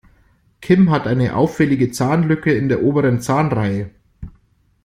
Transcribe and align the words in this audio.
Kim 0.61 0.89
hat 0.89 1.05
eine 1.05 1.35
auffällige 1.35 1.91
Zahnlücke 1.91 2.51
in 2.51 2.69
der 2.69 2.81
oberen 2.81 3.21
Zahnreihe. 3.21 3.91